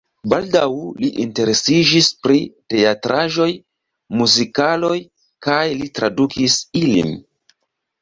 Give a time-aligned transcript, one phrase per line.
[0.31, 0.69] Baldaŭ
[1.03, 2.39] li interesiĝis pri
[2.75, 3.47] teatraĵoj,
[4.23, 4.99] muzikaloj
[5.49, 7.19] kaj li tradukis ilin.